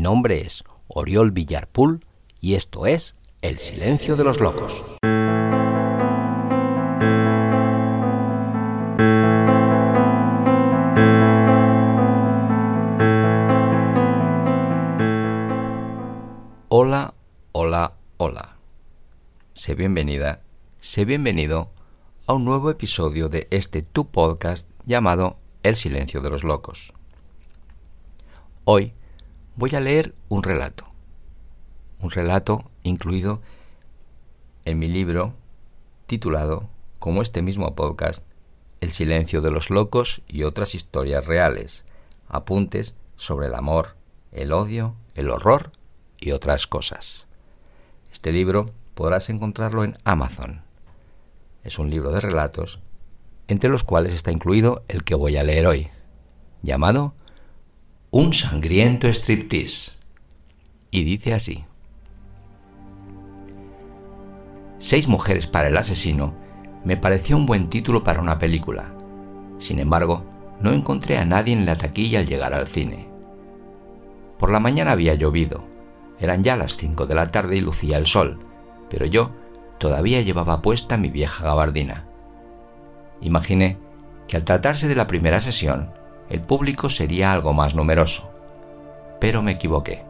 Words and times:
Mi 0.00 0.04
nombre 0.04 0.40
es 0.40 0.64
Oriol 0.88 1.30
Villarpool 1.30 2.06
y 2.40 2.54
esto 2.54 2.86
es 2.86 3.16
El 3.42 3.58
Silencio 3.58 4.16
de 4.16 4.24
los 4.24 4.40
Locos. 4.40 4.82
Hola, 16.70 17.12
hola, 17.52 17.92
hola. 18.16 18.56
Sé 19.52 19.74
bienvenida, 19.74 20.40
sé 20.80 21.04
bienvenido 21.04 21.68
a 22.26 22.32
un 22.32 22.46
nuevo 22.46 22.70
episodio 22.70 23.28
de 23.28 23.48
este 23.50 23.82
tu 23.82 24.10
podcast 24.10 24.66
llamado 24.86 25.36
El 25.62 25.76
Silencio 25.76 26.22
de 26.22 26.30
los 26.30 26.42
Locos. 26.42 26.94
Hoy 28.64 28.94
voy 29.60 29.74
a 29.74 29.80
leer 29.80 30.14
un 30.30 30.42
relato. 30.42 30.86
Un 32.00 32.10
relato 32.10 32.64
incluido 32.82 33.42
en 34.64 34.78
mi 34.78 34.88
libro 34.88 35.34
titulado, 36.06 36.70
como 36.98 37.20
este 37.20 37.42
mismo 37.42 37.76
podcast, 37.76 38.24
El 38.80 38.90
silencio 38.90 39.42
de 39.42 39.50
los 39.50 39.68
locos 39.68 40.22
y 40.26 40.44
otras 40.44 40.74
historias 40.74 41.26
reales, 41.26 41.84
apuntes 42.26 42.94
sobre 43.16 43.48
el 43.48 43.54
amor, 43.54 43.96
el 44.32 44.54
odio, 44.54 44.94
el 45.14 45.28
horror 45.28 45.72
y 46.18 46.30
otras 46.30 46.66
cosas. 46.66 47.26
Este 48.10 48.32
libro 48.32 48.64
podrás 48.94 49.28
encontrarlo 49.28 49.84
en 49.84 49.94
Amazon. 50.04 50.62
Es 51.64 51.78
un 51.78 51.90
libro 51.90 52.12
de 52.12 52.20
relatos, 52.20 52.80
entre 53.46 53.68
los 53.68 53.84
cuales 53.84 54.14
está 54.14 54.32
incluido 54.32 54.84
el 54.88 55.04
que 55.04 55.14
voy 55.14 55.36
a 55.36 55.44
leer 55.44 55.66
hoy, 55.66 55.90
llamado 56.62 57.12
un 58.12 58.32
sangriento 58.32 59.06
striptease. 59.06 59.92
Y 60.90 61.04
dice 61.04 61.32
así. 61.32 61.64
Seis 64.78 65.06
mujeres 65.06 65.46
para 65.46 65.68
el 65.68 65.76
asesino 65.76 66.34
me 66.84 66.96
pareció 66.96 67.36
un 67.36 67.46
buen 67.46 67.68
título 67.68 68.02
para 68.02 68.20
una 68.20 68.38
película. 68.38 68.96
Sin 69.58 69.78
embargo, 69.78 70.24
no 70.60 70.72
encontré 70.72 71.18
a 71.18 71.24
nadie 71.24 71.52
en 71.52 71.66
la 71.66 71.76
taquilla 71.76 72.18
al 72.18 72.26
llegar 72.26 72.52
al 72.52 72.66
cine. 72.66 73.08
Por 74.38 74.50
la 74.50 74.58
mañana 74.58 74.90
había 74.90 75.14
llovido. 75.14 75.62
Eran 76.18 76.42
ya 76.42 76.56
las 76.56 76.76
cinco 76.76 77.06
de 77.06 77.14
la 77.14 77.30
tarde 77.30 77.58
y 77.58 77.60
lucía 77.60 77.96
el 77.96 78.06
sol, 78.06 78.40
pero 78.90 79.06
yo 79.06 79.30
todavía 79.78 80.20
llevaba 80.20 80.62
puesta 80.62 80.96
mi 80.96 81.10
vieja 81.10 81.44
gabardina. 81.44 82.06
Imaginé 83.20 83.78
que 84.26 84.36
al 84.36 84.44
tratarse 84.44 84.88
de 84.88 84.96
la 84.96 85.06
primera 85.06 85.38
sesión, 85.38 85.99
el 86.30 86.40
público 86.40 86.88
sería 86.88 87.32
algo 87.32 87.52
más 87.52 87.74
numeroso. 87.74 88.30
Pero 89.20 89.42
me 89.42 89.52
equivoqué. 89.52 90.04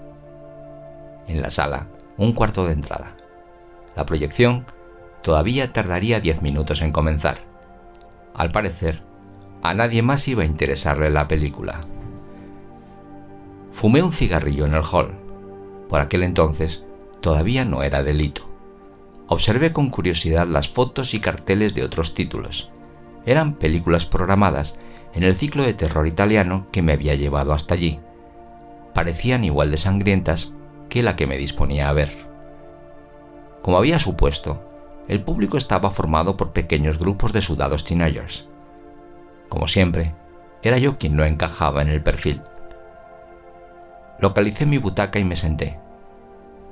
En 1.27 1.41
la 1.41 1.51
sala, 1.51 1.89
un 2.17 2.33
cuarto 2.33 2.67
de 2.67 2.75
entrada. 2.75 3.17
La 3.97 4.05
proyección 4.07 4.67
todavía 5.23 5.73
tardaría 5.73 6.21
diez 6.21 6.43
minutos 6.43 6.83
en 6.83 6.93
comenzar. 6.93 7.39
Al 8.35 8.53
parecer, 8.53 9.03
a 9.63 9.75
nadie 9.75 10.03
más 10.03 10.29
iba 10.29 10.43
a 10.43 10.47
interesarle 10.47 11.11
la 11.11 11.27
película. 11.27 11.81
Fumé 13.73 14.03
un 14.03 14.13
cigarrillo 14.13 14.67
en 14.67 14.75
el 14.75 14.83
hall. 14.83 15.15
Por 15.89 16.01
aquel 16.01 16.23
entonces 16.23 16.85
todavía 17.21 17.65
no 17.65 17.83
era 17.83 18.03
delito. 18.03 18.49
Observé 19.29 19.73
con 19.73 19.91
curiosidad 19.91 20.47
las 20.47 20.69
fotos 20.69 21.15
y 21.15 21.21
carteles 21.21 21.75
de 21.75 21.85
otros 21.85 22.15
títulos. 22.15 22.71
Eran 23.25 23.55
películas 23.55 24.07
programadas 24.07 24.75
en 25.15 25.23
el 25.23 25.37
ciclo 25.37 25.63
de 25.63 25.75
terror 25.75 26.07
italiano 26.07 26.67
que 26.71 26.83
me 26.83 26.93
había 26.93 27.15
llevado 27.15 27.53
hasta 27.53 27.75
allí. 27.75 28.01
Parecían 28.95 29.45
igual 29.45 29.71
de 29.71 29.77
sangrientas 29.77 30.55
que 30.89 31.03
la 31.03 31.17
que 31.17 31.27
me 31.27 31.37
disponía 31.37 31.89
a 31.89 31.93
ver. 31.93 32.11
Como 33.63 33.79
había 33.79 33.99
supuesto, 33.99 34.71
el 35.09 35.23
público 35.23 35.57
estaba 35.57 35.91
formado 35.91 36.37
por 36.37 36.53
pequeños 36.53 36.99
grupos 36.99 37.33
de 37.33 37.43
sudados 37.43 37.85
teenagers. 37.85 38.47
Como 39.49 39.67
siempre, 39.67 40.15
era 40.63 40.79
yo 40.79 40.99
quien 40.99 41.17
no 41.17 41.25
encajaba 41.25 41.83
en 41.83 41.89
el 41.89 42.03
perfil. 42.03 42.43
Localicé 44.19 44.67
mi 44.67 44.79
butaca 44.79 45.19
y 45.19 45.25
me 45.25 45.37
senté. 45.37 45.79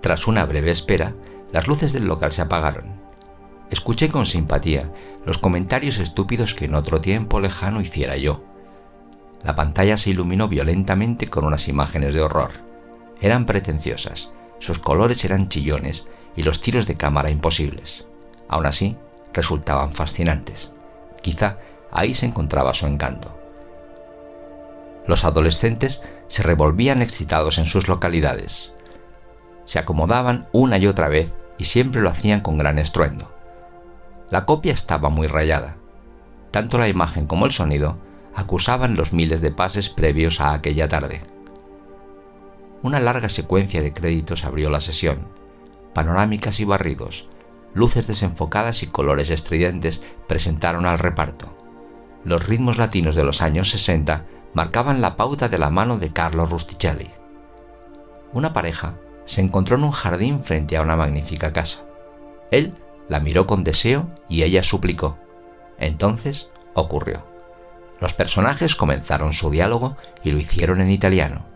Tras 0.00 0.26
una 0.26 0.44
breve 0.44 0.70
espera, 0.70 1.14
las 1.50 1.66
luces 1.66 1.92
del 1.92 2.06
local 2.06 2.32
se 2.32 2.42
apagaron. 2.42 3.07
Escuché 3.70 4.08
con 4.08 4.24
simpatía 4.24 4.90
los 5.26 5.38
comentarios 5.38 5.98
estúpidos 5.98 6.54
que 6.54 6.64
en 6.64 6.74
otro 6.74 7.00
tiempo 7.00 7.38
lejano 7.38 7.80
hiciera 7.80 8.16
yo. 8.16 8.42
La 9.42 9.54
pantalla 9.54 9.96
se 9.96 10.10
iluminó 10.10 10.48
violentamente 10.48 11.28
con 11.28 11.44
unas 11.44 11.68
imágenes 11.68 12.14
de 12.14 12.22
horror. 12.22 12.50
Eran 13.20 13.46
pretenciosas, 13.46 14.30
sus 14.58 14.78
colores 14.78 15.24
eran 15.24 15.48
chillones 15.48 16.06
y 16.34 16.42
los 16.42 16.60
tiros 16.60 16.86
de 16.86 16.96
cámara 16.96 17.30
imposibles. 17.30 18.06
Aún 18.48 18.66
así, 18.66 18.96
resultaban 19.32 19.92
fascinantes. 19.92 20.72
Quizá 21.20 21.58
ahí 21.92 22.14
se 22.14 22.26
encontraba 22.26 22.74
su 22.74 22.86
encanto. 22.86 23.36
Los 25.06 25.24
adolescentes 25.24 26.02
se 26.26 26.42
revolvían 26.42 27.02
excitados 27.02 27.58
en 27.58 27.66
sus 27.66 27.88
localidades. 27.88 28.74
Se 29.64 29.78
acomodaban 29.78 30.48
una 30.52 30.78
y 30.78 30.86
otra 30.86 31.08
vez 31.08 31.34
y 31.58 31.64
siempre 31.64 32.00
lo 32.00 32.10
hacían 32.10 32.40
con 32.40 32.58
gran 32.58 32.78
estruendo. 32.78 33.38
La 34.30 34.44
copia 34.44 34.72
estaba 34.72 35.08
muy 35.08 35.26
rayada. 35.26 35.76
Tanto 36.50 36.78
la 36.78 36.88
imagen 36.88 37.26
como 37.26 37.46
el 37.46 37.52
sonido 37.52 37.98
acusaban 38.34 38.94
los 38.94 39.12
miles 39.12 39.40
de 39.40 39.50
pases 39.50 39.88
previos 39.88 40.40
a 40.40 40.52
aquella 40.52 40.88
tarde. 40.88 41.22
Una 42.82 43.00
larga 43.00 43.28
secuencia 43.28 43.82
de 43.82 43.92
créditos 43.92 44.44
abrió 44.44 44.70
la 44.70 44.80
sesión. 44.80 45.26
Panorámicas 45.94 46.60
y 46.60 46.64
barridos, 46.64 47.28
luces 47.74 48.06
desenfocadas 48.06 48.82
y 48.82 48.86
colores 48.86 49.30
estridentes 49.30 50.00
presentaron 50.28 50.86
al 50.86 50.98
reparto. 50.98 51.56
Los 52.24 52.46
ritmos 52.46 52.78
latinos 52.78 53.16
de 53.16 53.24
los 53.24 53.42
años 53.42 53.70
60 53.70 54.26
marcaban 54.54 55.00
la 55.00 55.16
pauta 55.16 55.48
de 55.48 55.58
la 55.58 55.70
mano 55.70 55.98
de 55.98 56.12
Carlo 56.12 56.46
Rusticelli. 56.46 57.10
Una 58.32 58.52
pareja 58.52 58.94
se 59.24 59.40
encontró 59.40 59.76
en 59.76 59.84
un 59.84 59.90
jardín 59.90 60.40
frente 60.40 60.76
a 60.76 60.82
una 60.82 60.96
magnífica 60.96 61.52
casa. 61.52 61.84
Él 62.50 62.74
la 63.08 63.20
miró 63.20 63.46
con 63.46 63.64
deseo 63.64 64.08
y 64.28 64.42
ella 64.42 64.62
suplicó. 64.62 65.19
Entonces 65.78 66.48
ocurrió. 66.74 67.24
Los 68.00 68.14
personajes 68.14 68.76
comenzaron 68.76 69.32
su 69.32 69.50
diálogo 69.50 69.96
y 70.22 70.30
lo 70.30 70.38
hicieron 70.38 70.80
en 70.80 70.91
italiano. 70.91 71.46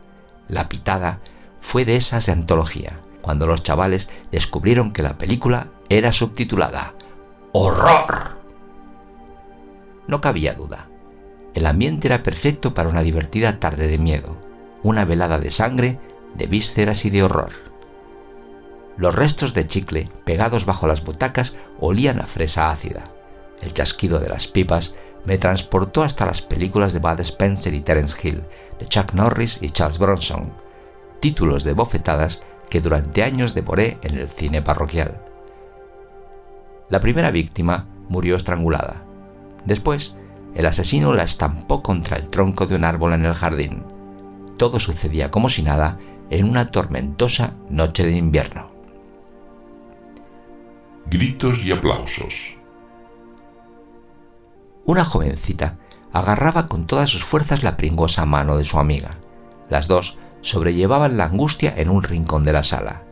La 0.49 0.69
pitada 0.69 1.21
fue 1.61 1.85
de 1.85 1.97
esas 1.97 2.27
de 2.27 2.33
antología, 2.33 3.01
cuando 3.21 3.47
los 3.47 3.63
chavales 3.63 4.11
descubrieron 4.33 4.93
que 4.93 5.03
la 5.03 5.19
película 5.19 5.69
era 5.89 6.13
subtitulada 6.13 6.95
¡Horror! 7.53 8.39
No 10.09 10.21
cabía 10.21 10.55
duda. 10.55 10.89
El 11.55 11.67
ambiente 11.67 12.09
era 12.09 12.23
perfecto 12.23 12.75
para 12.75 12.89
una 12.89 13.03
divertida 13.03 13.61
tarde 13.61 13.87
de 13.87 13.99
miedo, 13.99 14.37
una 14.83 15.05
velada 15.05 15.39
de 15.39 15.51
sangre, 15.51 16.01
de 16.35 16.47
vísceras 16.47 17.05
y 17.05 17.11
de 17.11 17.23
horror. 17.23 17.72
Los 18.97 19.15
restos 19.15 19.55
de 19.55 19.67
chicle 19.67 20.09
pegados 20.25 20.67
bajo 20.67 20.87
las 20.87 21.03
butacas 21.03 21.55
olían 21.81 22.21
a 22.21 22.27
fresa 22.27 22.71
ácida. 22.71 23.05
El 23.61 23.73
chasquido 23.73 24.19
de 24.19 24.29
las 24.29 24.47
pipas 24.47 24.95
me 25.25 25.39
transportó 25.39 26.03
hasta 26.03 26.27
las 26.27 26.43
películas 26.43 26.93
de 26.93 26.99
Bud 26.99 27.21
Spencer 27.21 27.73
y 27.75 27.81
Terence 27.81 28.17
Hill, 28.23 28.43
de 28.79 28.87
Chuck 28.87 29.15
Norris 29.15 29.63
y 29.63 29.71
Charles 29.71 29.99
Bronson, 29.99 30.53
títulos 31.21 31.65
de 31.65 31.73
bofetadas 31.73 32.43
que 32.69 32.81
durante 32.81 33.23
años 33.23 33.55
devoré 33.55 33.99
en 34.03 34.19
el 34.19 34.29
cine 34.29 34.63
parroquial. 34.63 35.23
La 36.89 37.01
primera 37.01 37.31
víctima 37.31 37.87
murió 38.09 38.37
estrangulada. 38.37 39.05
Después, 39.65 40.19
el 40.55 40.67
asesino 40.67 41.15
la 41.15 41.23
estampó 41.23 41.83
contra 41.83 42.17
el 42.17 42.29
tronco 42.29 42.67
de 42.67 42.75
un 42.75 42.85
árbol 42.85 43.15
en 43.15 43.25
el 43.25 43.35
jardín. 43.35 43.85
Todo 44.59 44.81
sucedía 44.81 45.31
como 45.31 45.49
si 45.49 45.63
nada 45.63 45.99
en 46.29 46.49
una 46.49 46.71
tormentosa 46.71 47.55
noche 47.71 48.05
de 48.05 48.17
invierno 48.17 48.72
gritos 51.07 51.65
y 51.65 51.73
aplausos. 51.73 52.59
Una 54.85 55.05
jovencita 55.05 55.79
agarraba 56.13 56.69
con 56.69 56.87
todas 56.87 57.11
sus 57.11 57.25
fuerzas 57.25 57.63
la 57.63 57.77
pringosa 57.77 58.27
mano 58.27 58.57
de 58.57 58.65
su 58.65 58.79
amiga. 58.79 59.11
Las 59.69 59.89
dos 59.89 60.19
sobrellevaban 60.41 61.17
la 61.17 61.25
angustia 61.27 61.73
en 61.77 61.89
un 61.89 62.03
rincón 62.03 62.45
de 62.45 62.53
la 62.53 62.63
sala. 62.63 63.03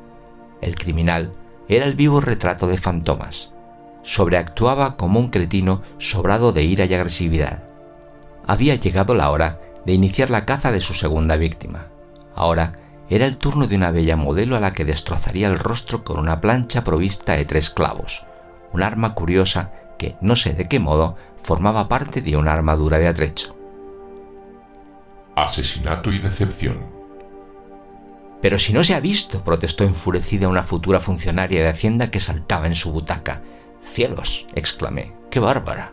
El 0.61 0.75
criminal 0.75 1.33
era 1.69 1.87
el 1.87 1.95
vivo 1.95 2.21
retrato 2.21 2.67
de 2.67 2.77
Fantomas. 2.77 3.53
Sobreactuaba 4.03 4.97
como 4.97 5.21
un 5.21 5.29
cretino 5.29 5.83
sobrado 5.99 6.53
de 6.53 6.65
ira 6.65 6.87
y 6.87 6.95
agresividad. 6.95 7.65
Había 8.47 8.75
llegado 8.75 9.15
la 9.15 9.31
hora 9.31 9.61
de 9.87 9.93
iniciar 9.93 10.31
la 10.31 10.45
caza 10.45 10.73
de 10.73 10.81
su 10.81 10.95
segunda 10.95 11.37
víctima. 11.37 11.87
Ahora 12.35 12.73
era 13.11 13.27
el 13.27 13.37
turno 13.37 13.67
de 13.67 13.75
una 13.75 13.91
bella 13.91 14.17
modelo 14.17 14.57
a 14.57 14.61
la 14.61 14.73
que 14.73 14.85
destrozaría 14.85 15.49
el 15.49 15.59
rostro 15.59 16.05
con 16.05 16.19
una 16.19 16.41
plancha 16.41 16.85
provista 16.85 17.37
de 17.37 17.45
tres 17.45 17.69
clavos, 17.69 18.25
un 18.73 18.83
arma 18.83 19.15
curiosa 19.15 19.73
que, 19.99 20.17
no 20.21 20.37
sé 20.37 20.55
de 20.55 20.69
qué 20.69 20.79
modo, 20.79 21.17
formaba 21.43 21.89
parte 21.89 22.23
de 22.23 22.37
una 22.37 22.53
armadura 22.53 22.99
de 22.99 23.09
atrecho. 23.09 23.57
Asesinato 25.35 26.13
y 26.13 26.21
decepción. 26.21 27.01
Pero 28.41 28.59
si 28.59 28.73
no 28.73 28.85
se 28.85 28.95
ha 28.95 29.01
visto, 29.01 29.43
protestó 29.43 29.85
enfurecida 29.85 30.49
una 30.49 30.63
futura 30.63 31.01
funcionaria 31.01 31.63
de 31.63 31.69
Hacienda 31.69 32.11
que 32.11 32.21
saltaba 32.21 32.69
en 32.69 32.77
su 32.77 32.93
butaca. 32.93 33.43
Cielos, 33.83 34.47
exclamé, 34.55 35.13
qué 35.31 35.41
bárbara. 35.41 35.93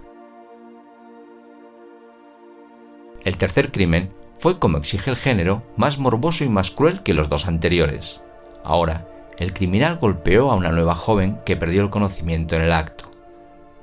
El 3.24 3.38
tercer 3.38 3.72
crimen 3.72 4.14
fue, 4.38 4.60
como 4.60 4.78
exige 4.78 5.10
el 5.10 5.18
género, 5.18 5.64
más 5.76 5.98
morboso 5.98 6.44
y 6.44 6.50
más 6.50 6.72
cruel 6.72 7.04
que 7.04 7.14
los 7.14 7.30
dos 7.30 7.48
anteriores. 7.48 8.22
Ahora, 8.64 9.08
el 9.38 9.54
criminal 9.54 9.98
golpeó 9.98 10.52
a 10.52 10.56
una 10.56 10.72
nueva 10.72 10.96
joven 10.96 11.40
que 11.46 11.58
perdió 11.58 11.82
el 11.82 11.90
conocimiento 11.90 12.56
en 12.56 12.64
el 12.64 12.72
acto. 12.72 13.12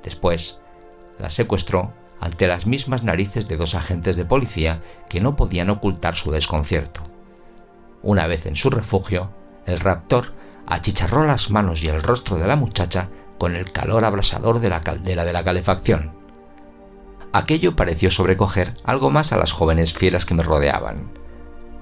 Después, 0.03 0.59
la 1.17 1.29
secuestró 1.29 1.93
ante 2.19 2.47
las 2.47 2.65
mismas 2.65 3.03
narices 3.03 3.47
de 3.47 3.57
dos 3.57 3.75
agentes 3.75 4.15
de 4.15 4.25
policía 4.25 4.79
que 5.09 5.21
no 5.21 5.35
podían 5.35 5.69
ocultar 5.69 6.15
su 6.15 6.31
desconcierto. 6.31 7.01
Una 8.01 8.27
vez 8.27 8.45
en 8.45 8.55
su 8.55 8.69
refugio, 8.69 9.31
el 9.65 9.79
raptor 9.79 10.33
achicharró 10.67 11.25
las 11.25 11.49
manos 11.49 11.83
y 11.83 11.87
el 11.87 12.01
rostro 12.01 12.37
de 12.37 12.47
la 12.47 12.55
muchacha 12.55 13.09
con 13.37 13.55
el 13.55 13.71
calor 13.71 14.05
abrasador 14.05 14.59
de 14.59 14.69
la 14.69 14.81
caldera 14.81 15.25
de 15.25 15.33
la 15.33 15.43
calefacción. 15.43 16.13
Aquello 17.35 17.75
pareció 17.75 18.11
sobrecoger 18.11 18.73
algo 18.85 19.11
más 19.11 19.33
a 19.33 19.37
las 19.37 19.51
jóvenes 19.51 19.93
fieras 19.93 20.25
que 20.25 20.33
me 20.33 20.41
rodeaban, 20.41 21.11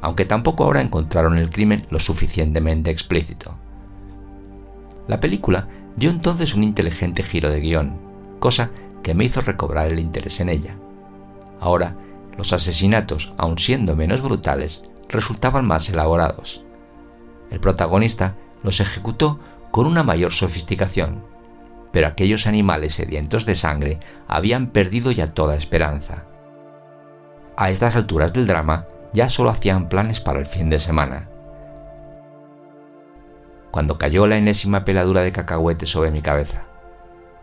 aunque 0.02 0.26
tampoco 0.26 0.64
ahora 0.64 0.82
encontraron 0.82 1.38
el 1.38 1.52
crimen 1.52 1.84
lo 1.92 2.00
suficientemente 2.00 2.90
explícito. 2.90 3.54
La 5.06 5.20
película 5.20 5.68
dio 5.96 6.10
entonces 6.10 6.56
un 6.56 6.64
inteligente 6.64 7.22
giro 7.22 7.52
de 7.52 7.60
guion, 7.60 8.00
cosa 8.40 8.72
que 9.04 9.14
me 9.14 9.26
hizo 9.26 9.42
recobrar 9.42 9.92
el 9.92 10.00
interés 10.00 10.40
en 10.40 10.50
ella. 10.50 10.76
Ahora, 11.60 11.98
los 12.36 12.52
asesinatos, 12.52 13.32
aun 13.38 13.60
siendo 13.60 13.96
menos 13.96 14.22
brutales, 14.22 14.90
resultaban 15.08 15.68
más 15.68 15.88
elaborados. 15.88 16.64
El 17.52 17.60
protagonista 17.60 18.38
los 18.64 18.80
ejecutó 18.80 19.40
con 19.70 19.86
una 19.86 20.02
mayor 20.02 20.32
sofisticación, 20.32 21.24
pero 21.94 22.08
aquellos 22.08 22.48
animales 22.48 22.96
sedientos 22.96 23.46
de 23.46 23.56
sangre 23.56 24.00
habían 24.28 24.68
perdido 24.72 25.12
ya 25.12 25.34
toda 25.34 25.56
esperanza. 25.56 26.26
A 27.56 27.70
estas 27.70 27.96
alturas 27.96 28.34
del 28.34 28.48
drama 28.48 28.88
ya 29.14 29.30
solo 29.30 29.52
hacían 29.52 29.90
planes 29.90 30.20
para 30.20 30.40
el 30.40 30.48
fin 30.48 30.72
de 30.72 30.80
semana. 30.80 31.30
Cuando 33.70 34.00
cayó 34.00 34.26
la 34.26 34.38
enésima 34.38 34.84
peladura 34.86 35.22
de 35.22 35.32
cacahuete 35.32 35.86
sobre 35.86 36.10
mi 36.10 36.24
cabeza, 36.24 36.66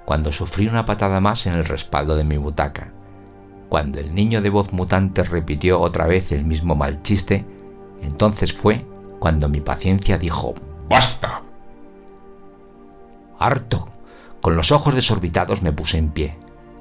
cuando 0.05 0.33
sufrí 0.33 0.67
una 0.67 0.85
patada 0.85 1.21
más 1.21 1.47
en 1.47 1.55
el 1.55 1.65
respaldo 1.65 2.17
de 2.17 2.25
mi 2.25 2.37
butaca, 2.37 2.93
cuando 3.69 4.01
el 4.01 4.17
niño 4.17 4.43
de 4.43 4.51
voz 4.51 4.73
mutante 4.73 5.23
repitió 5.23 5.81
otra 5.81 6.09
vez 6.09 6.33
el 6.33 6.45
mismo 6.45 6.75
mal 6.75 7.03
chiste, 7.03 7.47
entonces 8.03 8.53
fue 8.53 8.85
cuando 9.21 9.49
mi 9.49 9.61
paciencia 9.61 10.19
dijo 10.19 10.55
¡Basta! 10.89 11.43
Harto. 13.39 13.87
Con 14.41 14.57
los 14.57 14.73
ojos 14.73 14.95
desorbitados 14.95 15.63
me 15.63 15.73
puse 15.73 15.99
en 15.99 16.11
pie. 16.11 16.37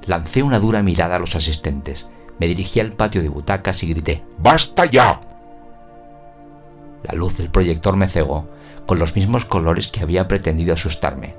Lancé 0.06 0.44
una 0.44 0.60
dura 0.60 0.82
mirada 0.82 1.18
a 1.18 1.20
los 1.20 1.36
asistentes. 1.36 2.08
Me 2.40 2.48
dirigí 2.48 2.80
al 2.80 2.94
patio 2.94 3.22
de 3.22 3.30
butacas 3.30 3.84
y 3.84 3.90
grité 3.90 4.24
¡Basta 4.38 4.86
ya! 4.86 5.20
La 7.04 7.14
luz 7.14 7.38
del 7.38 7.50
proyector 7.50 7.96
me 7.96 8.08
cegó, 8.08 8.48
con 8.86 9.00
los 9.00 9.16
mismos 9.16 9.46
colores 9.46 9.88
que 9.88 10.02
había 10.02 10.28
pretendido 10.28 10.74
asustarme. 10.74 11.36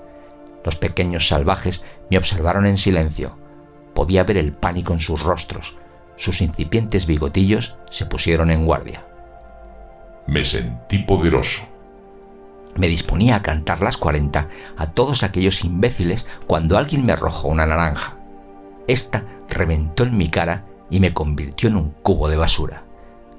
Los 0.64 0.76
pequeños 0.76 1.28
salvajes 1.28 1.84
me 2.10 2.18
observaron 2.18 2.66
en 2.66 2.76
silencio. 2.76 3.38
Podía 3.94 4.24
ver 4.24 4.36
el 4.36 4.52
pánico 4.52 4.92
en 4.92 5.00
sus 5.00 5.22
rostros. 5.22 5.76
Sus 6.16 6.42
incipientes 6.42 7.06
bigotillos 7.06 7.76
se 7.90 8.06
pusieron 8.06 8.50
en 8.50 8.66
guardia. 8.66 9.06
Me 10.26 10.44
sentí 10.44 10.98
poderoso. 10.98 11.62
Me 12.76 12.88
disponía 12.88 13.36
a 13.36 13.42
cantar 13.42 13.82
las 13.82 13.96
40 13.96 14.48
a 14.76 14.86
todos 14.92 15.22
aquellos 15.22 15.64
imbéciles 15.64 16.26
cuando 16.46 16.78
alguien 16.78 17.04
me 17.04 17.12
arrojó 17.12 17.48
una 17.48 17.66
naranja. 17.66 18.16
Esta 18.86 19.24
reventó 19.48 20.04
en 20.04 20.16
mi 20.16 20.28
cara 20.28 20.66
y 20.90 21.00
me 21.00 21.12
convirtió 21.12 21.68
en 21.68 21.76
un 21.76 21.90
cubo 21.90 22.28
de 22.28 22.36
basura. 22.36 22.84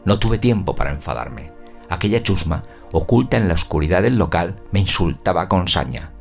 No 0.05 0.19
tuve 0.19 0.37
tiempo 0.37 0.75
para 0.75 0.91
enfadarme. 0.91 1.51
Aquella 1.89 2.23
chusma, 2.23 2.63
oculta 2.91 3.37
en 3.37 3.47
la 3.47 3.53
oscuridad 3.53 4.01
del 4.01 4.17
local, 4.17 4.61
me 4.71 4.79
insultaba 4.79 5.47
con 5.47 5.67
saña. 5.67 6.11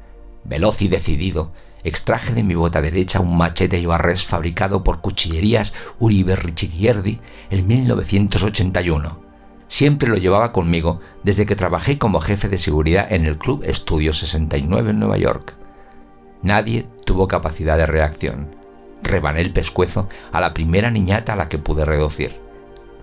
Veloz 0.44 0.82
y 0.82 0.88
decidido, 0.88 1.52
extraje 1.84 2.34
de 2.34 2.42
mi 2.42 2.54
bota 2.54 2.82
derecha 2.82 3.20
un 3.20 3.36
machete 3.36 3.78
y 3.78 3.86
barrés 3.86 4.24
fabricado 4.24 4.82
por 4.82 5.00
Cuchillerías 5.00 5.74
Uribe 5.98 6.36
Richigierdi 6.36 7.20
en 7.50 7.66
1981. 7.66 9.19
Siempre 9.70 10.08
lo 10.08 10.16
llevaba 10.16 10.50
conmigo 10.50 11.00
desde 11.22 11.46
que 11.46 11.54
trabajé 11.54 11.96
como 11.96 12.18
jefe 12.18 12.48
de 12.48 12.58
seguridad 12.58 13.06
en 13.12 13.24
el 13.24 13.38
Club 13.38 13.62
Estudio 13.64 14.12
69 14.12 14.90
en 14.90 14.98
Nueva 14.98 15.16
York. 15.16 15.54
Nadie 16.42 16.88
tuvo 17.06 17.28
capacidad 17.28 17.78
de 17.78 17.86
reacción. 17.86 18.56
Rebané 19.00 19.42
el 19.42 19.52
pescuezo 19.52 20.08
a 20.32 20.40
la 20.40 20.54
primera 20.54 20.90
niñata 20.90 21.34
a 21.34 21.36
la 21.36 21.48
que 21.48 21.58
pude 21.58 21.84
reducir. 21.84 22.40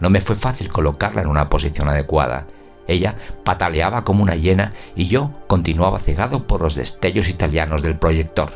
No 0.02 0.10
me 0.10 0.20
fue 0.20 0.36
fácil 0.36 0.70
colocarla 0.70 1.22
en 1.22 1.30
una 1.30 1.48
posición 1.48 1.88
adecuada. 1.88 2.48
Ella 2.86 3.16
pataleaba 3.46 4.04
como 4.04 4.22
una 4.22 4.36
hiena 4.36 4.74
y 4.94 5.08
yo 5.08 5.32
continuaba 5.48 6.00
cegado 6.00 6.48
por 6.48 6.62
los 6.62 6.76
destellos 6.76 7.30
italianos 7.30 7.82
del 7.82 7.98
proyector. 7.98 8.52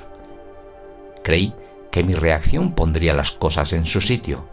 Creí 1.23 1.53
que 1.91 2.03
mi 2.03 2.13
reacción 2.13 2.73
pondría 2.73 3.13
las 3.13 3.31
cosas 3.31 3.71
en 3.71 3.85
su 3.85 4.01
sitio, 4.01 4.43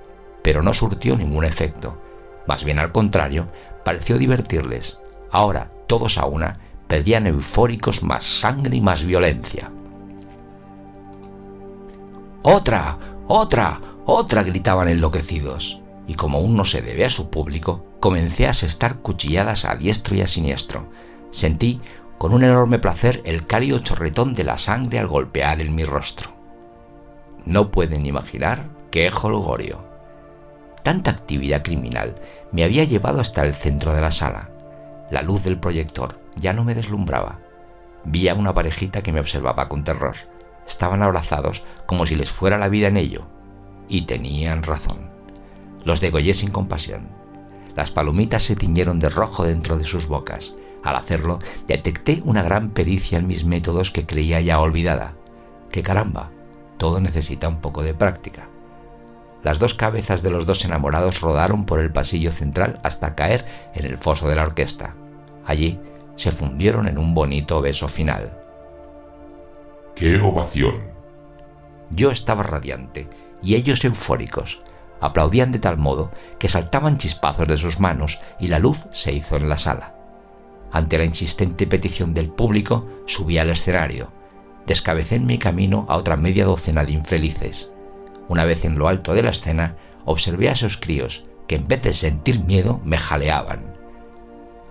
pero 0.45 0.63
no 0.63 0.73
surtió 0.73 1.17
ningún 1.17 1.45
efecto. 1.45 2.01
Más 2.49 2.65
bien 2.65 2.79
al 2.79 2.93
contrario, 2.93 3.47
pareció 3.85 4.17
divertirles. 4.17 4.99
Ahora, 5.31 5.71
todos 5.87 6.17
a 6.17 6.25
una, 6.25 6.59
pedían 6.89 7.27
eufóricos 7.27 8.03
más 8.03 8.25
sangre 8.25 8.75
y 8.75 8.81
más 8.81 9.05
violencia. 9.05 9.71
¡Otra! 12.43 12.97
¡Otra! 13.27 13.79
¡Otra! 14.07 14.43
gritaban 14.45 14.89
enloquecidos. 14.89 15.83
Y 16.07 16.15
como 16.15 16.39
aún 16.39 16.57
no 16.57 16.65
se 16.65 16.81
debe 16.81 17.05
a 17.05 17.11
su 17.11 17.29
público, 17.29 17.85
comencé 18.01 18.47
a 18.47 18.51
asestar 18.51 19.01
cuchilladas 19.01 19.67
a 19.67 19.77
diestro 19.77 20.17
y 20.17 20.23
a 20.23 20.27
siniestro. 20.27 20.89
Sentí 21.31 21.77
con 22.17 22.33
un 22.33 22.45
enorme 22.45 22.79
placer 22.79 23.21
el 23.27 23.47
cálido 23.47 23.81
chorretón 23.81 24.33
de 24.33 24.45
la 24.45 24.57
sangre 24.57 24.99
al 24.99 25.07
golpear 25.07 25.61
en 25.61 25.75
mi 25.75 25.85
rostro. 25.85 26.31
No 27.45 27.71
pueden 27.71 28.07
imaginar 28.07 28.71
qué 28.91 29.11
jolgorio. 29.11 29.88
Tanta 30.83 31.11
actividad 31.11 31.63
criminal 31.63 32.15
me 32.53 32.65
había 32.65 32.85
llevado 32.85 33.21
hasta 33.21 33.45
el 33.45 33.55
centro 33.55 33.95
de 33.95 34.01
la 34.01 34.11
sala. 34.11 34.51
La 35.11 35.23
luz 35.23 35.43
del 35.45 35.59
proyector 35.59 36.21
ya 36.37 36.53
no 36.53 36.65
me 36.65 36.75
deslumbraba. 36.75 37.41
Vi 38.05 38.29
a 38.29 38.35
una 38.35 38.55
parejita 38.55 39.03
que 39.03 39.13
me 39.13 39.21
observaba 39.21 39.69
con 39.69 39.85
terror. 39.85 40.17
Estaban 40.67 41.03
abrazados 41.03 41.63
como 41.87 42.07
si 42.07 42.15
les 42.15 42.31
fuera 42.31 42.59
la 42.59 42.69
vida 42.69 42.89
en 42.89 42.97
ello. 42.97 43.27
Y 43.89 44.03
tenían 44.03 44.63
razón. 44.63 45.11
Los 45.85 46.01
degollé 46.01 46.35
sin 46.35 46.51
compasión. 46.51 47.09
Las 47.75 47.91
palomitas 47.91 48.43
se 48.43 48.57
tiñeron 48.57 48.99
de 48.99 49.09
rojo 49.09 49.45
dentro 49.45 49.79
de 49.79 49.85
sus 49.85 50.07
bocas. 50.07 50.55
Al 50.85 50.97
hacerlo, 50.97 51.39
detecté 51.67 52.23
una 52.25 52.43
gran 52.43 52.71
pericia 52.71 53.19
en 53.19 53.27
mis 53.27 53.45
métodos 53.45 53.91
que 53.91 54.07
creía 54.07 54.41
ya 54.41 54.61
olvidada. 54.61 55.15
¡Qué 55.71 55.83
caramba! 55.83 56.31
Todo 56.77 57.01
necesita 57.01 57.49
un 57.49 57.61
poco 57.61 57.83
de 57.83 57.95
práctica. 57.95 58.49
Las 59.43 59.59
dos 59.59 59.75
cabezas 59.75 60.23
de 60.23 60.31
los 60.31 60.47
dos 60.47 60.65
enamorados 60.65 61.21
rodaron 61.21 61.65
por 61.65 61.81
el 61.81 61.93
pasillo 61.93 62.33
central 62.33 62.81
hasta 62.83 63.15
caer 63.15 63.45
en 63.75 63.87
el 63.87 63.97
foso 63.97 64.29
de 64.29 64.37
la 64.37 64.43
orquesta. 64.43 64.95
Allí 65.47 65.79
se 66.17 66.33
fundieron 66.33 66.89
en 66.89 66.99
un 66.99 67.15
bonito 67.15 67.63
beso 67.63 67.87
final. 67.89 68.37
¡Qué 69.95 70.19
ovación! 70.19 70.83
Yo 71.91 72.11
estaba 72.11 72.43
radiante 72.43 73.09
y 73.43 73.55
ellos 73.55 73.85
eufóricos. 73.85 74.61
Aplaudían 75.01 75.53
de 75.53 75.61
tal 75.61 75.79
modo 75.79 76.11
que 76.39 76.49
saltaban 76.49 76.99
chispazos 76.99 77.47
de 77.47 77.57
sus 77.57 77.79
manos 77.79 78.19
y 78.41 78.49
la 78.49 78.59
luz 78.59 78.87
se 78.91 79.13
hizo 79.13 79.37
en 79.37 79.49
la 79.49 79.59
sala. 79.59 79.95
Ante 80.73 80.99
la 80.99 81.05
insistente 81.05 81.67
petición 81.67 82.13
del 82.13 82.31
público, 82.31 82.89
subí 83.07 83.39
al 83.39 83.51
escenario. 83.51 84.13
Descabecé 84.67 85.17
en 85.17 85.27
mi 85.27 85.39
camino 85.39 85.87
a 85.89 85.97
otra 85.97 86.17
media 86.17 86.45
docena 86.45 86.85
de 86.85 86.93
infelices. 86.93 87.73
Una 88.29 88.45
vez 88.45 88.65
en 88.65 88.79
lo 88.79 88.89
alto 88.89 89.15
de 89.15 89.23
la 89.23 89.31
escena, 89.31 89.77
observé 90.05 90.49
a 90.49 90.53
esos 90.53 90.77
críos 90.77 91.25
que 91.47 91.57
en 91.57 91.67
vez 91.67 91.83
de 91.83 91.93
sentir 91.93 92.45
miedo 92.45 92.81
me 92.85 92.99
jaleaban. 92.99 93.75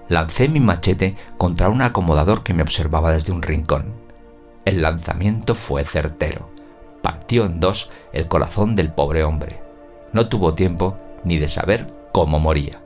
Lancé 0.10 0.48
mi 0.48 0.60
machete 0.60 1.18
contra 1.38 1.70
un 1.70 1.82
acomodador 1.82 2.44
que 2.44 2.54
me 2.54 2.64
observaba 2.64 3.12
desde 3.12 3.34
un 3.34 3.42
rincón. 3.42 3.94
El 4.64 4.82
lanzamiento 4.82 5.56
fue 5.56 5.84
certero. 5.84 6.50
Partió 7.02 7.46
en 7.46 7.60
dos 7.60 7.90
el 8.14 8.28
corazón 8.28 8.76
del 8.76 8.92
pobre 8.92 9.24
hombre. 9.24 9.60
No 10.14 10.30
tuvo 10.30 10.54
tiempo 10.54 10.96
ni 11.24 11.38
de 11.40 11.48
saber 11.48 11.94
cómo 12.14 12.40
moría. 12.40 12.82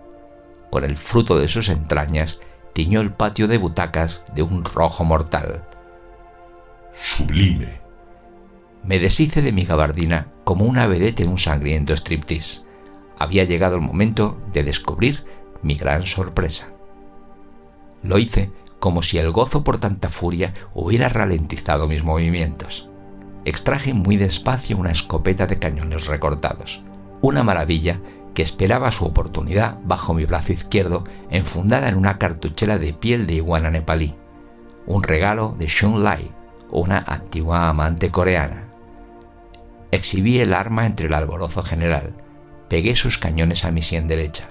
Con 0.71 0.83
el 0.83 0.95
fruto 0.95 1.37
de 1.37 1.47
sus 1.47 1.69
entrañas 1.69 2.39
tiñó 2.73 3.01
el 3.01 3.11
patio 3.11 3.47
de 3.47 3.57
butacas 3.57 4.23
de 4.33 4.41
un 4.41 4.63
rojo 4.63 5.03
mortal. 5.03 5.63
Sublime. 6.93 7.81
Me 8.83 8.99
deshice 8.99 9.41
de 9.41 9.51
mi 9.51 9.63
gabardina 9.63 10.27
como 10.43 10.65
una 10.65 10.87
vedette 10.87 11.21
en 11.21 11.29
un 11.29 11.37
sangriento 11.37 11.93
striptease. 11.93 12.61
Había 13.17 13.43
llegado 13.43 13.75
el 13.75 13.81
momento 13.81 14.39
de 14.51 14.63
descubrir 14.63 15.23
mi 15.61 15.75
gran 15.75 16.05
sorpresa. 16.05 16.69
Lo 18.03 18.17
hice 18.17 18.51
como 18.79 19.03
si 19.03 19.19
el 19.19 19.31
gozo 19.31 19.63
por 19.63 19.77
tanta 19.77 20.09
furia 20.09 20.55
hubiera 20.73 21.07
ralentizado 21.07 21.87
mis 21.87 22.03
movimientos. 22.03 22.89
Extraje 23.45 23.93
muy 23.93 24.17
despacio 24.17 24.77
una 24.77 24.91
escopeta 24.91 25.45
de 25.45 25.59
cañones 25.59 26.07
recortados, 26.07 26.81
una 27.21 27.43
maravilla 27.43 27.99
que 28.33 28.41
esperaba 28.41 28.91
su 28.91 29.05
oportunidad 29.05 29.77
bajo 29.83 30.13
mi 30.13 30.25
brazo 30.25 30.53
izquierdo 30.53 31.03
enfundada 31.29 31.89
en 31.89 31.95
una 31.95 32.17
cartuchera 32.17 32.77
de 32.77 32.93
piel 32.93 33.27
de 33.27 33.35
iguana 33.35 33.69
nepalí, 33.69 34.15
un 34.87 35.03
regalo 35.03 35.55
de 35.59 35.67
Shun 35.67 36.03
Lai, 36.03 36.31
una 36.71 36.99
antigua 36.99 37.69
amante 37.69 38.09
coreana. 38.09 38.70
Exhibí 39.91 40.39
el 40.39 40.53
arma 40.53 40.85
entre 40.85 41.07
el 41.07 41.13
alborozo 41.13 41.63
general, 41.63 42.15
pegué 42.69 42.95
sus 42.95 43.17
cañones 43.17 43.65
a 43.65 43.71
mi 43.71 43.81
sien 43.81 44.07
derecha. 44.07 44.49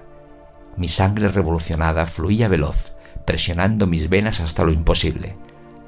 Mi 0.76 0.88
sangre 0.88 1.28
revolucionada 1.28 2.04
fluía 2.06 2.48
veloz, 2.48 2.92
presionando 3.24 3.86
mis 3.86 4.08
venas 4.10 4.40
hasta 4.40 4.64
lo 4.64 4.72
imposible. 4.72 5.32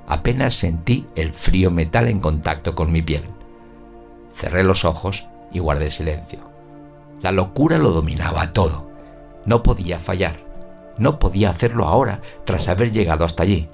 Apenas 0.07 0.55
sentí 0.55 1.07
el 1.15 1.33
frío 1.33 1.71
metal 1.71 2.09
en 2.09 2.21
contacto 2.21 2.75
con 2.75 2.91
mi 2.91 3.03
piel. 3.03 3.25
Cerré 4.35 4.65
los 4.65 4.85
ojos 4.85 5.29
y 5.53 5.59
guardé 5.59 5.91
silencio. 5.91 6.41
La 7.21 7.31
locura 7.31 7.79
lo 7.79 7.91
dominaba 7.91 8.53
todo. 8.53 8.91
No 9.45 9.63
podía 9.63 9.99
fallar. 9.99 10.41
No 10.99 11.19
podía 11.19 11.51
hacerlo 11.51 11.85
ahora 11.87 12.21
tras 12.45 12.69
haber 12.69 12.91
llegado 12.91 13.25
hasta 13.25 13.43
allí. 13.43 13.69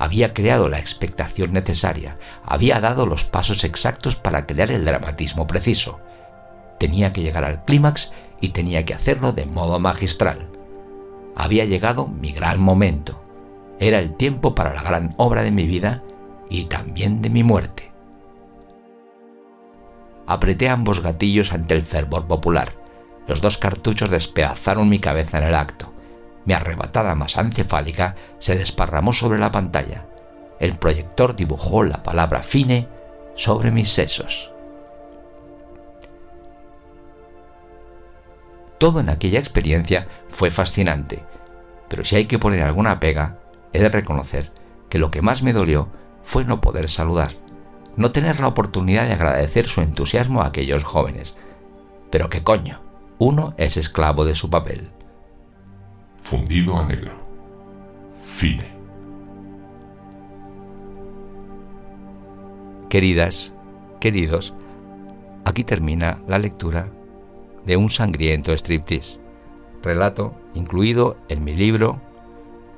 Había 0.00 0.34
creado 0.34 0.68
la 0.68 0.80
expectación 0.80 1.52
necesaria, 1.52 2.16
había 2.44 2.80
dado 2.80 3.06
los 3.06 3.24
pasos 3.24 3.62
exactos 3.62 4.16
para 4.16 4.46
crear 4.46 4.72
el 4.72 4.84
dramatismo 4.84 5.46
preciso. 5.46 6.00
Tenía 6.80 7.12
que 7.12 7.22
llegar 7.22 7.44
al 7.44 7.64
clímax 7.64 8.12
y 8.40 8.48
tenía 8.48 8.84
que 8.84 8.94
hacerlo 8.94 9.32
de 9.32 9.46
modo 9.46 9.78
magistral 9.78 10.48
había 11.40 11.64
llegado 11.64 12.06
mi 12.06 12.32
gran 12.32 12.60
momento. 12.60 13.22
Era 13.78 13.98
el 13.98 14.14
tiempo 14.16 14.54
para 14.54 14.74
la 14.74 14.82
gran 14.82 15.14
obra 15.16 15.42
de 15.42 15.50
mi 15.50 15.66
vida 15.66 16.02
y 16.50 16.64
también 16.64 17.22
de 17.22 17.30
mi 17.30 17.42
muerte. 17.42 17.90
Apreté 20.26 20.68
ambos 20.68 21.00
gatillos 21.00 21.52
ante 21.52 21.74
el 21.74 21.82
fervor 21.82 22.26
popular. 22.26 22.74
Los 23.26 23.40
dos 23.40 23.58
cartuchos 23.58 24.10
despedazaron 24.10 24.88
mi 24.88 24.98
cabeza 24.98 25.38
en 25.38 25.44
el 25.44 25.54
acto. 25.54 25.92
Mi 26.44 26.54
arrebatada 26.54 27.14
masa 27.14 27.42
encefálica 27.42 28.14
se 28.38 28.56
desparramó 28.56 29.12
sobre 29.12 29.38
la 29.38 29.50
pantalla. 29.50 30.06
El 30.58 30.78
proyector 30.78 31.36
dibujó 31.36 31.82
la 31.82 32.02
palabra 32.02 32.42
fine 32.42 32.88
sobre 33.34 33.70
mis 33.70 33.90
sesos. 33.90 34.50
Todo 38.78 39.00
en 39.00 39.10
aquella 39.10 39.38
experiencia 39.38 40.06
fue 40.28 40.50
fascinante, 40.50 41.22
pero 41.88 42.04
si 42.04 42.16
hay 42.16 42.26
que 42.26 42.38
poner 42.38 42.62
alguna 42.62 42.98
pega, 42.98 43.36
he 43.72 43.80
de 43.80 43.90
reconocer 43.90 44.52
que 44.88 44.98
lo 44.98 45.10
que 45.10 45.22
más 45.22 45.42
me 45.42 45.52
dolió 45.52 45.88
fue 46.22 46.44
no 46.44 46.60
poder 46.60 46.88
saludar, 46.88 47.32
no 47.96 48.12
tener 48.12 48.40
la 48.40 48.48
oportunidad 48.48 49.06
de 49.06 49.12
agradecer 49.12 49.68
su 49.68 49.82
entusiasmo 49.82 50.40
a 50.40 50.46
aquellos 50.46 50.84
jóvenes. 50.84 51.34
Pero 52.10 52.30
qué 52.30 52.42
coño, 52.42 52.80
uno 53.18 53.54
es 53.58 53.76
esclavo 53.76 54.24
de 54.24 54.34
su 54.34 54.48
papel. 54.48 54.90
Fundido 56.30 56.78
a 56.78 56.84
negro. 56.84 57.10
Fine. 58.22 58.62
Queridas, 62.88 63.52
queridos, 63.98 64.54
aquí 65.44 65.64
termina 65.64 66.20
la 66.28 66.38
lectura 66.38 66.86
de 67.66 67.76
un 67.76 67.90
sangriento 67.90 68.52
striptease, 68.52 69.20
relato 69.82 70.32
incluido 70.54 71.16
en 71.28 71.42
mi 71.42 71.56
libro 71.56 72.00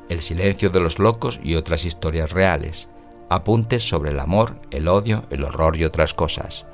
El 0.09 0.23
silencio 0.23 0.71
de 0.71 0.81
los 0.81 0.99
locos 0.99 1.39
y 1.43 1.57
otras 1.57 1.85
historias 1.85 2.33
reales, 2.33 2.89
apuntes 3.29 3.87
sobre 3.87 4.13
el 4.13 4.21
amor, 4.21 4.57
el 4.71 4.89
odio, 4.89 5.25
el 5.29 5.45
horror 5.45 5.77
y 5.77 5.85
otras 5.85 6.15
cosas, 6.15 6.67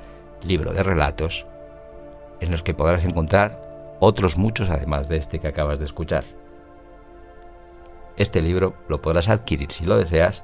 libro 0.45 0.71
de 0.71 0.81
relatos 0.81 1.45
en 2.39 2.51
los 2.51 2.63
que 2.63 2.73
podrás 2.73 3.03
encontrar 3.03 3.97
otros 3.99 4.37
muchos 4.37 4.69
además 4.69 5.09
de 5.09 5.17
este 5.17 5.39
que 5.39 5.49
acabas 5.49 5.77
de 5.79 5.83
escuchar. 5.83 6.23
Este 8.19 8.41
libro 8.41 8.75
lo 8.89 9.01
podrás 9.01 9.29
adquirir 9.29 9.71
si 9.71 9.85
lo 9.85 9.97
deseas 9.97 10.43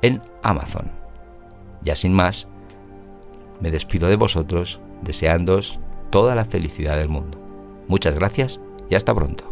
en 0.00 0.22
Amazon. 0.42 0.90
Ya 1.82 1.94
sin 1.94 2.14
más, 2.14 2.48
me 3.60 3.70
despido 3.70 4.08
de 4.08 4.16
vosotros 4.16 4.80
deseándoos 5.02 5.78
toda 6.10 6.34
la 6.34 6.46
felicidad 6.46 6.96
del 6.96 7.10
mundo. 7.10 7.38
Muchas 7.86 8.14
gracias 8.14 8.60
y 8.88 8.94
hasta 8.94 9.14
pronto. 9.14 9.51